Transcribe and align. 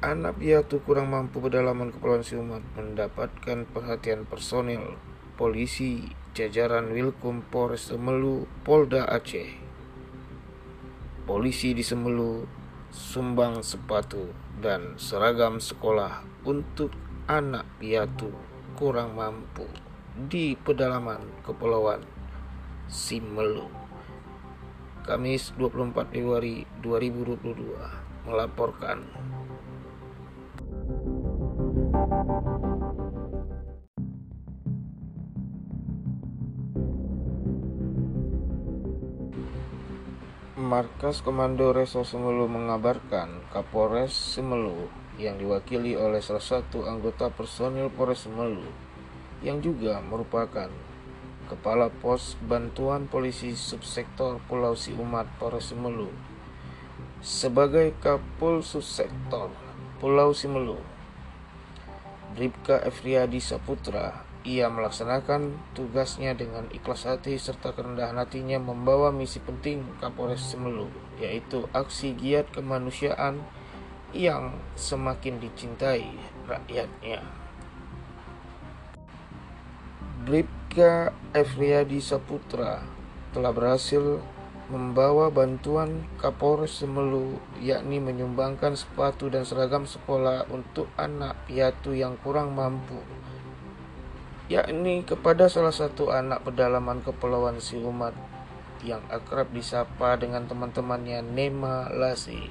anak 0.00 0.40
piatu 0.40 0.80
kurang 0.80 1.12
mampu 1.12 1.44
pedalaman 1.44 1.92
Kepulauan 1.92 2.24
Siumat 2.24 2.64
mendapatkan 2.72 3.68
perhatian 3.68 4.24
personil 4.24 4.96
polisi 5.36 6.08
jajaran 6.32 6.88
Wilkum 6.96 7.44
Polres 7.44 7.92
Semelu 7.92 8.48
Polda 8.64 9.04
Aceh. 9.04 9.60
Polisi 11.28 11.76
di 11.76 11.84
Semelu 11.84 12.48
sumbang 12.88 13.60
sepatu 13.60 14.32
dan 14.64 14.96
seragam 14.96 15.60
sekolah 15.60 16.24
untuk 16.48 16.96
anak 17.28 17.68
piatu 17.76 18.32
kurang 18.80 19.20
mampu 19.20 19.68
di 20.16 20.56
pedalaman 20.56 21.44
Kepulauan 21.44 22.00
Simelu. 22.88 23.68
Kamis 25.04 25.52
24 25.60 26.08
Februari 26.08 26.64
2022 26.80 28.24
melaporkan 28.24 29.04
Markas 31.90 32.06
Komando 41.26 41.74
Reso 41.74 42.06
Semelu 42.06 42.46
mengabarkan 42.46 43.42
Kapolres 43.50 44.14
Semelu 44.14 44.86
yang 45.18 45.34
diwakili 45.34 45.98
oleh 45.98 46.22
salah 46.22 46.38
satu 46.38 46.86
anggota 46.86 47.26
personil 47.34 47.90
Polres 47.90 48.22
Semelu 48.22 48.70
yang 49.42 49.58
juga 49.58 49.98
merupakan 49.98 50.70
Kepala 51.50 51.90
Pos 51.90 52.38
Bantuan 52.38 53.10
Polisi 53.10 53.58
Subsektor 53.58 54.38
Pulau 54.46 54.78
Siumat 54.78 55.26
Polres 55.42 55.74
Semelu 55.74 56.06
sebagai 57.18 57.98
Kapol 57.98 58.62
Subsektor 58.62 59.50
Pulau 59.98 60.30
Simelu. 60.32 60.99
Bribka 62.30 62.78
Efriadi 62.86 63.42
Saputra 63.42 64.30
ia 64.40 64.72
melaksanakan 64.72 65.52
tugasnya 65.76 66.32
dengan 66.32 66.64
ikhlas 66.72 67.04
hati 67.04 67.36
serta 67.36 67.76
kerendahan 67.76 68.16
hatinya 68.16 68.56
membawa 68.56 69.12
misi 69.12 69.36
penting 69.36 69.84
Kapolres 70.00 70.40
Semelu, 70.40 70.88
yaitu 71.20 71.68
aksi 71.76 72.16
giat 72.16 72.48
kemanusiaan 72.48 73.44
yang 74.16 74.56
semakin 74.80 75.36
dicintai 75.44 76.08
rakyatnya. 76.48 77.20
Bribka 80.24 81.12
Efriadi 81.36 82.00
Saputra 82.00 82.80
telah 83.36 83.52
berhasil 83.52 84.24
membawa 84.70 85.34
bantuan 85.34 86.06
Kapolres 86.22 86.78
Semelu 86.78 87.42
yakni 87.58 87.98
menyumbangkan 87.98 88.78
sepatu 88.78 89.26
dan 89.26 89.42
seragam 89.42 89.84
sekolah 89.84 90.46
untuk 90.54 90.86
anak 90.94 91.34
piatu 91.50 91.90
yang 91.90 92.14
kurang 92.22 92.54
mampu 92.54 93.02
yakni 94.50 95.06
kepada 95.06 95.46
salah 95.46 95.70
satu 95.70 96.10
anak 96.10 96.42
pedalaman 96.42 96.98
Kepulauan 97.06 97.62
Siumat 97.62 98.10
yang 98.82 98.98
akrab 99.06 99.46
disapa 99.54 100.18
dengan 100.18 100.50
teman-temannya 100.50 101.22
Nema 101.22 101.86
Lasi 101.94 102.50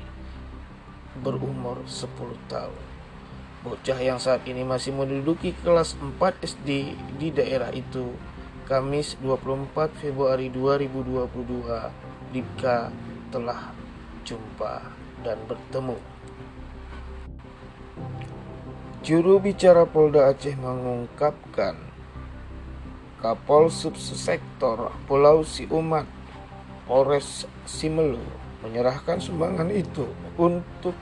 berumur 1.19 1.83
10 1.83 2.07
tahun. 2.47 2.83
Bocah 3.67 3.99
yang 3.99 4.15
saat 4.15 4.47
ini 4.47 4.63
masih 4.63 4.95
menduduki 4.95 5.51
kelas 5.59 5.99
4 5.99 6.39
SD 6.39 6.95
di 7.19 7.27
daerah 7.35 7.75
itu 7.75 8.15
Kamis 8.63 9.19
24 9.19 9.99
Februari 9.99 10.47
2022 10.47 12.08
Dipka 12.29 12.93
telah 13.33 13.73
jumpa 14.21 14.85
dan 15.25 15.37
bertemu. 15.49 15.97
Juru 19.01 19.41
bicara 19.41 19.89
Polda 19.89 20.29
Aceh 20.29 20.53
mengungkapkan 20.53 21.73
Kapol 23.17 23.73
Subsektor 23.73 24.93
Pulau 25.09 25.41
Siumat 25.41 26.05
Polres 26.85 27.49
Simelu 27.65 28.21
menyerahkan 28.61 29.17
sumbangan 29.17 29.73
itu 29.73 30.05
untuk 30.37 30.93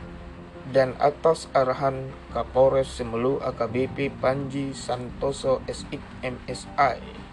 dan 0.71 0.95
atas 0.99 1.51
arahan 1.51 2.07
Kapolres 2.31 2.87
Simelu 2.87 3.43
AKBP 3.43 4.15
Panji 4.23 4.71
Santoso 4.71 5.59
SIK 5.67 5.99
MSI 6.23 7.26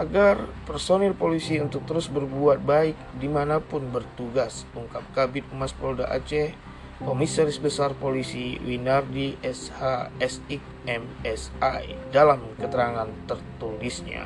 agar 0.00 0.48
personil 0.64 1.12
polisi 1.12 1.60
untuk 1.60 1.84
terus 1.84 2.08
berbuat 2.08 2.64
baik 2.64 2.96
di 3.20 3.28
mana 3.28 3.60
pun 3.60 3.84
bertugas 3.92 4.64
ungkap 4.72 5.04
Kabit 5.12 5.44
Humas 5.52 5.76
Polda 5.76 6.08
Aceh 6.08 6.56
Komisaris 7.02 7.58
Besar 7.58 7.98
Polisi 7.98 8.62
Winardi 8.62 9.34
SH 9.42 10.14
SIK 10.22 10.62
MSI 10.86 12.14
dalam 12.14 12.38
keterangan 12.54 13.10
tertulisnya. 13.26 14.22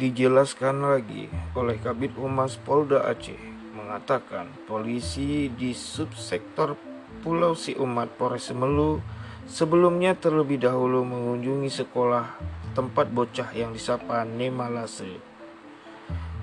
Dijelaskan 0.00 0.82
lagi 0.82 1.28
oleh 1.52 1.76
Kabit 1.76 2.16
Humas 2.16 2.56
Polda 2.56 3.04
Aceh 3.04 3.51
mengatakan 3.92 4.48
polisi 4.64 5.52
di 5.52 5.76
subsektor 5.76 6.80
Pulau 7.20 7.52
Siumat 7.52 8.08
Polres 8.16 8.48
Semelu 8.48 9.04
sebelumnya 9.44 10.16
terlebih 10.16 10.64
dahulu 10.64 11.04
mengunjungi 11.04 11.68
sekolah 11.68 12.40
tempat 12.72 13.12
bocah 13.12 13.52
yang 13.52 13.76
disapa 13.76 14.24
Nemalase 14.24 15.20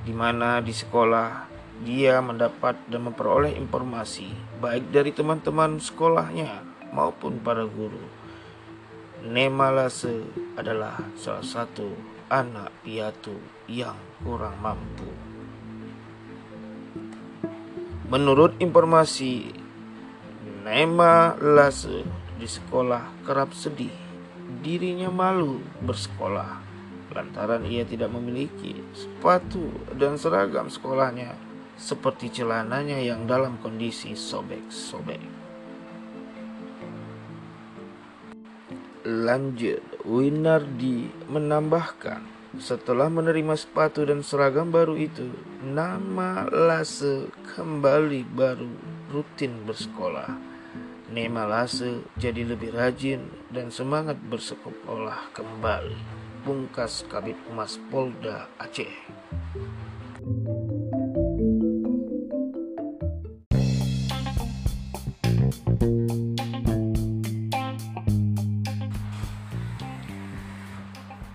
di 0.05 0.13
mana 0.13 0.61
di 0.61 0.69
sekolah 0.69 1.49
dia 1.81 2.21
mendapat 2.21 2.85
dan 2.85 3.09
memperoleh 3.09 3.57
informasi 3.57 4.29
baik 4.61 4.93
dari 4.93 5.09
teman-teman 5.09 5.81
sekolahnya 5.81 6.61
maupun 6.93 7.41
para 7.41 7.65
guru. 7.65 8.05
Nemalase 9.25 10.21
adalah 10.53 11.01
salah 11.17 11.41
satu 11.41 11.97
anak 12.29 12.69
piatu 12.85 13.33
yang 13.65 13.97
kurang 14.21 14.53
mampu. 14.61 15.38
Menurut 18.09 18.57
informasi, 18.57 19.53
Nemalase 20.65 22.03
di 22.35 22.45
sekolah 22.49 23.25
kerap 23.25 23.53
sedih. 23.55 23.93
Dirinya 24.59 25.13
malu 25.13 25.61
bersekolah 25.85 26.69
lantaran 27.09 27.65
ia 27.65 27.83
tidak 27.83 28.13
memiliki 28.13 28.79
sepatu 28.93 29.65
dan 29.97 30.15
seragam 30.15 30.69
sekolahnya 30.69 31.33
seperti 31.73 32.29
celananya 32.41 33.01
yang 33.01 33.25
dalam 33.25 33.57
kondisi 33.59 34.13
sobek-sobek. 34.13 35.19
Lanjut, 39.09 39.81
Winardi 40.05 41.09
menambahkan, 41.31 42.21
setelah 42.57 43.05
menerima 43.13 43.53
sepatu 43.53 44.01
dan 44.01 44.25
seragam 44.25 44.73
baru 44.73 44.97
itu, 44.97 45.29
nama 45.61 46.49
Lase 46.49 47.29
kembali 47.53 48.25
baru 48.33 48.73
rutin 49.13 49.69
bersekolah. 49.69 50.33
Nema 51.13 51.45
Lase 51.45 52.01
jadi 52.17 52.49
lebih 52.49 52.73
rajin 52.73 53.29
dan 53.53 53.69
semangat 53.69 54.17
bersekolah 54.17 55.29
kembali. 55.37 55.97
Pungkas 56.41 57.05
Kabit 57.05 57.37
Humas 57.45 57.77
Polda 57.93 58.49
Aceh. 58.57 58.89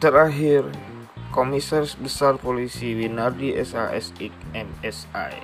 Terakhir, 0.03 0.69
Komisaris 1.35 1.99
Besar 1.99 2.39
Polisi 2.39 2.95
Winardi 2.95 3.59
SASIK 3.59 4.31
MSI 4.55 5.35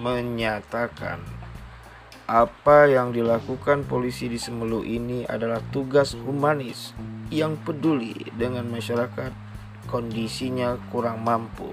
menyatakan 0.00 1.20
apa 2.24 2.88
yang 2.88 3.12
dilakukan 3.12 3.84
polisi 3.84 4.32
di 4.32 4.40
Semelu 4.40 4.80
ini 4.80 5.28
adalah 5.28 5.60
tugas 5.76 6.16
humanis 6.16 6.96
yang 7.28 7.60
peduli 7.60 8.16
dengan 8.32 8.64
masyarakat. 8.72 9.36
Kondisinya 9.92 10.80
kurang 10.88 11.20
mampu 11.20 11.68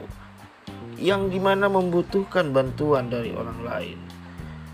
yang 0.99 1.31
di 1.31 1.39
mana 1.39 1.71
membutuhkan 1.71 2.51
bantuan 2.51 3.07
dari 3.07 3.31
orang 3.31 3.63
lain. 3.63 3.99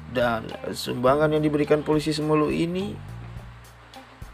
Dan 0.10 0.50
sumbangan 0.74 1.30
yang 1.30 1.46
diberikan 1.46 1.86
polisi 1.86 2.10
Semulu 2.10 2.50
ini 2.50 2.98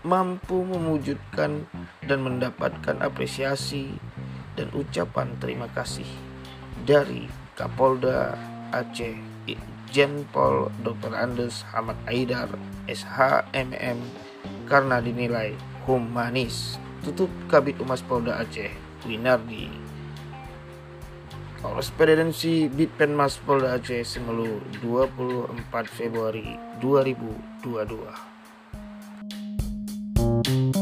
mampu 0.02 0.66
mewujudkan 0.66 1.70
dan 2.06 2.20
mendapatkan 2.26 2.98
apresiasi 3.06 3.94
dan 4.58 4.68
ucapan 4.74 5.38
terima 5.38 5.70
kasih 5.72 6.08
dari 6.84 7.30
Kapolda 7.54 8.34
Aceh 8.74 9.32
Jenpol 9.92 10.72
Dr. 10.82 11.12
Andes 11.12 11.68
Hamad 11.76 12.00
Aidar 12.08 12.48
SHMM 12.88 14.00
karena 14.66 15.04
dinilai 15.04 15.52
humanis 15.84 16.80
tutup 17.04 17.28
Kabit 17.52 17.76
Humas 17.78 18.00
Polda 18.00 18.40
Aceh 18.40 18.72
Winardi 19.04 19.68
Korespondensi 21.60 22.72
Bitpenmas 22.72 23.38
Polda 23.44 23.76
Aceh 23.76 24.02
Semelu 24.08 24.64
24 24.80 25.52
Februari 25.92 26.56
2022 26.80 28.31
Thank 30.44 30.76
you. 30.76 30.81